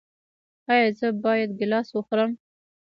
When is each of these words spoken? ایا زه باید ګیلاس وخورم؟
ایا 0.71 0.87
زه 0.99 1.07
باید 1.23 1.49
ګیلاس 1.59 1.87
وخورم؟ 1.93 2.31